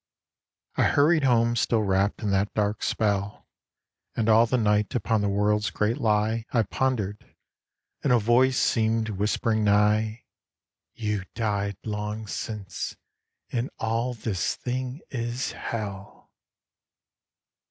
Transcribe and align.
I 0.77 0.85
hurried 0.85 1.25
home 1.25 1.55
still 1.55 1.83
wrapt 1.83 2.23
in 2.23 2.31
that 2.31 2.51
dark 2.55 2.81
spell, 2.81 3.45
And 4.15 4.29
all 4.29 4.47
the 4.47 4.57
night 4.57 4.95
upon 4.95 5.21
the 5.21 5.29
world's 5.29 5.69
great 5.69 5.99
lie 5.99 6.47
I 6.51 6.63
pondered, 6.63 7.35
and 8.03 8.11
a 8.11 8.17
voice 8.17 8.57
seemed 8.57 9.09
whisp'ring 9.09 9.63
nigh," 9.63 10.25
You 10.95 11.25
died 11.35 11.77
long 11.83 12.25
since, 12.25 12.97
and 13.51 13.69
all 13.77 14.15
this 14.15 14.55
thing 14.55 15.01
is 15.11 15.51
hell!" 15.51 16.31